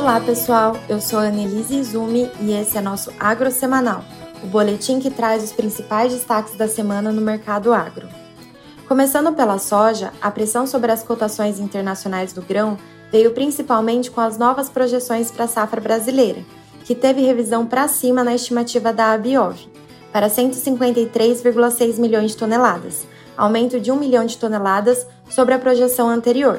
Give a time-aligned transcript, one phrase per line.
[0.00, 4.02] Olá pessoal, eu sou Annelise Izumi e esse é nosso Agro Semanal,
[4.42, 8.08] o boletim que traz os principais destaques da semana no mercado agro.
[8.88, 12.78] Começando pela soja, a pressão sobre as cotações internacionais do grão
[13.12, 16.42] veio principalmente com as novas projeções para a safra brasileira,
[16.82, 19.68] que teve revisão para cima na estimativa da Abiov,
[20.10, 23.06] para 153,6 milhões de toneladas,
[23.36, 26.58] aumento de 1 milhão de toneladas sobre a projeção anterior.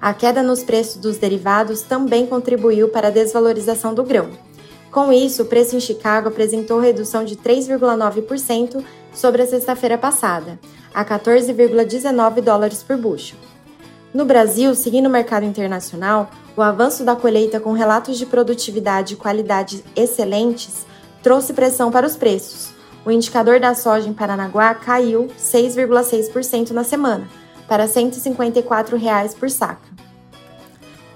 [0.00, 4.30] A queda nos preços dos derivados também contribuiu para a desvalorização do grão.
[4.90, 8.82] Com isso, o preço em Chicago apresentou redução de 3,9%
[9.12, 10.58] sobre a sexta-feira passada,
[10.94, 13.38] a 14,19 dólares por bushel.
[14.14, 19.16] No Brasil, seguindo o mercado internacional, o avanço da colheita com relatos de produtividade e
[19.16, 20.86] qualidade excelentes
[21.22, 22.70] trouxe pressão para os preços.
[23.04, 27.28] O indicador da soja em Paranaguá caiu 6,6% na semana,
[27.68, 29.95] para 154 reais por saca.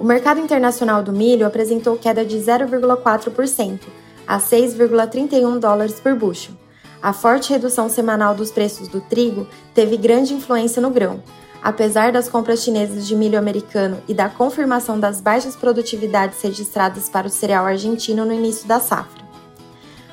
[0.01, 3.81] O mercado internacional do milho apresentou queda de 0,4%,
[4.27, 6.55] a 6,31 dólares por bushel.
[7.03, 11.23] A forte redução semanal dos preços do trigo teve grande influência no grão.
[11.63, 17.27] Apesar das compras chinesas de milho americano e da confirmação das baixas produtividades registradas para
[17.27, 19.23] o cereal argentino no início da safra.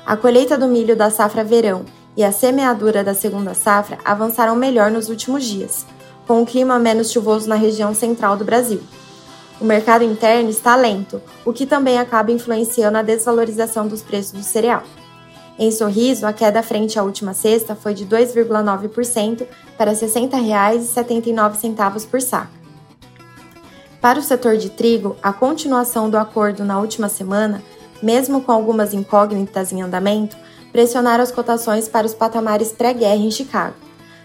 [0.04, 4.90] A colheita do milho da safra verão e a semeadura da segunda safra avançaram melhor
[4.90, 5.86] nos últimos dias,
[6.26, 8.82] com o clima menos chuvoso na região central do Brasil.
[9.60, 14.42] O mercado interno está lento, o que também acaba influenciando a desvalorização dos preços do
[14.42, 14.84] cereal.
[15.58, 19.44] Em Sorriso, a queda frente à última sexta foi de 2,9%
[19.76, 22.56] para R$ 60,79 por saca.
[24.00, 27.60] Para o setor de trigo, a continuação do acordo na última semana,
[28.00, 30.36] mesmo com algumas incógnitas em andamento,
[30.70, 33.74] pressionaram as cotações para os patamares pré-guerra em Chicago.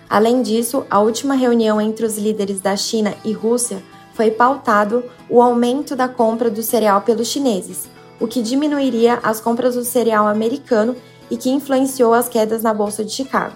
[0.08, 3.82] Além disso, a última reunião entre os líderes da China e Rússia
[4.14, 7.90] foi pautado o aumento da compra do cereal pelos chineses,
[8.20, 10.96] o que diminuiria as compras do cereal americano
[11.30, 13.56] e que influenciou as quedas na Bolsa de Chicago.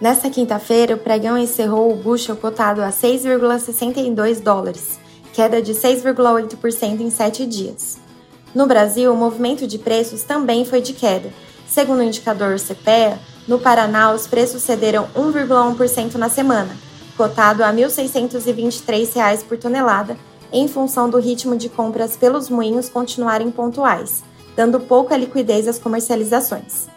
[0.00, 4.98] Nesta quinta-feira, o pregão encerrou o bushel cotado a 6,62 dólares,
[5.32, 7.98] queda de 6,8% em sete dias.
[8.54, 11.30] No Brasil, o movimento de preços também foi de queda.
[11.68, 16.76] Segundo o indicador CPEA, no Paraná os preços cederam 1,1% na semana,
[17.16, 20.16] cotado a R$ 1.623 por tonelada,
[20.52, 24.22] em função do ritmo de compras pelos moinhos continuarem pontuais,
[24.54, 26.88] dando pouca liquidez às comercializações.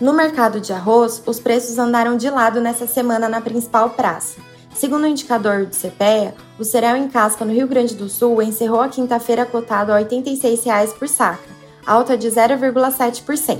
[0.00, 4.40] No mercado de arroz, os preços andaram de lado nessa semana na principal praça.
[4.74, 8.80] Segundo o indicador do CPEA, o cereal em casca no Rio Grande do Sul encerrou
[8.80, 11.48] a quinta-feira cotado a R$ 86,00 por saca,
[11.86, 13.58] alta de 0,7%.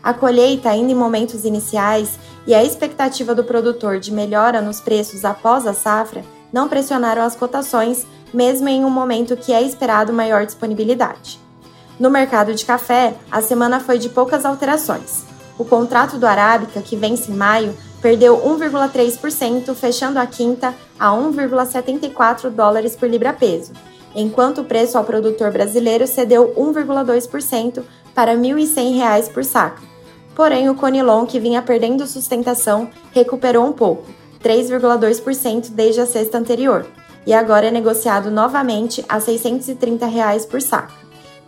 [0.00, 5.24] A colheita ainda em momentos iniciais e a expectativa do produtor de melhora nos preços
[5.24, 10.46] após a safra não pressionaram as cotações, mesmo em um momento que é esperado maior
[10.46, 11.40] disponibilidade.
[11.98, 15.24] No mercado de café, a semana foi de poucas alterações.
[15.58, 22.50] O contrato do Arábica, que vence em maio, perdeu 1,3%, fechando a quinta a 1,74
[22.50, 23.72] dólares por libra-peso,
[24.14, 27.82] enquanto o preço ao produtor brasileiro cedeu 1,2%
[28.14, 29.95] para R$ 1.100 por saca.
[30.36, 34.06] Porém, o Conilon, que vinha perdendo sustentação, recuperou um pouco,
[34.44, 36.86] 3,2% desde a sexta anterior,
[37.26, 40.92] e agora é negociado novamente a 630 reais por saca.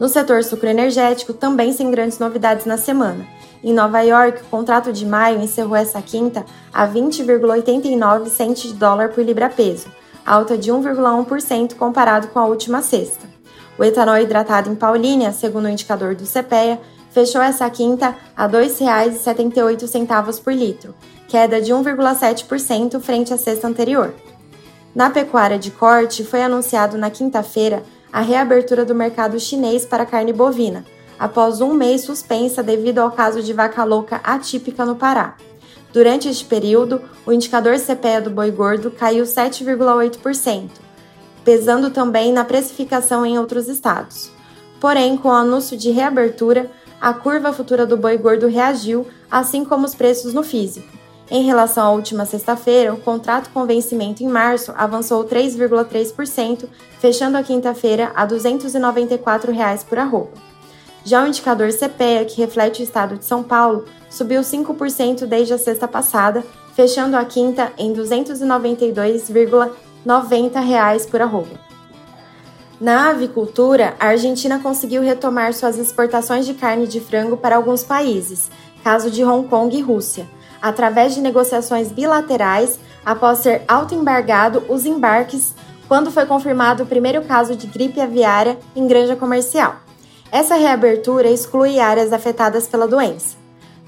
[0.00, 3.26] No setor sucroenergético, também sem grandes novidades na semana.
[3.62, 9.10] Em Nova York, o contrato de maio encerrou essa quinta a 20,89 centes de dólar
[9.10, 9.88] por libra-peso,
[10.24, 13.26] alta de 1,1% comparado com a última sexta.
[13.78, 16.80] O etanol hidratado em Paulínia, segundo o indicador do CPEA,
[17.18, 20.94] fechou essa quinta a R$ 2,78 por litro,
[21.26, 24.14] queda de 1,7% frente à sexta anterior.
[24.94, 30.32] Na pecuária de corte, foi anunciado na quinta-feira a reabertura do mercado chinês para carne
[30.32, 30.84] bovina,
[31.18, 35.34] após um mês suspensa devido ao caso de vaca louca atípica no Pará.
[35.92, 40.70] Durante este período, o indicador CPEA do boi gordo caiu 7,8%,
[41.44, 44.30] pesando também na precificação em outros estados.
[44.80, 49.86] Porém, com o anúncio de reabertura, a curva futura do boi gordo reagiu, assim como
[49.86, 50.98] os preços no físico.
[51.30, 56.66] Em relação à última sexta-feira, o contrato com vencimento em março avançou 3,3%,
[56.98, 60.30] fechando a quinta-feira a 294 reais por arroba.
[61.04, 65.58] Já o indicador CPEA, que reflete o estado de São Paulo, subiu 5% desde a
[65.58, 66.42] sexta passada,
[66.74, 71.67] fechando a quinta em 292,90 reais por arroba.
[72.80, 78.50] Na avicultura, a Argentina conseguiu retomar suas exportações de carne de frango para alguns países,
[78.84, 80.26] caso de Hong Kong e Rússia
[80.60, 85.54] através de negociações bilaterais após ser autoembargado os embarques
[85.86, 89.76] quando foi confirmado o primeiro caso de gripe aviária em granja comercial.
[90.30, 93.36] Essa reabertura exclui áreas afetadas pela doença.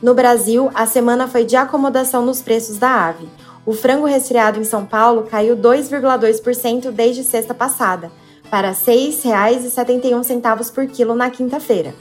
[0.00, 3.28] No Brasil, a semana foi de acomodação nos preços da ave.
[3.66, 8.10] O frango resfriado em São Paulo caiu 2,2% desde sexta passada,
[8.50, 11.94] para R$ 6,71 por quilo na quinta-feira.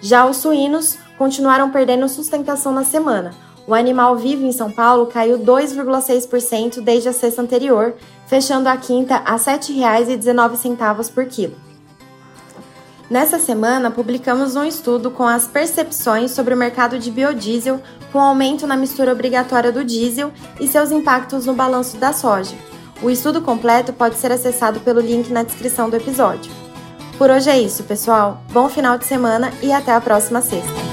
[0.00, 3.32] Já os suínos continuaram perdendo sustentação na semana.
[3.66, 7.94] O animal vivo em São Paulo caiu 2,6% desde a sexta anterior,
[8.26, 11.54] fechando a quinta a R$ 7,19 por quilo.
[13.08, 17.80] Nessa semana, publicamos um estudo com as percepções sobre o mercado de biodiesel,
[18.10, 22.56] com aumento na mistura obrigatória do diesel e seus impactos no balanço da soja.
[23.02, 26.52] O estudo completo pode ser acessado pelo link na descrição do episódio.
[27.18, 28.40] Por hoje é isso, pessoal.
[28.52, 30.91] Bom final de semana e até a próxima sexta.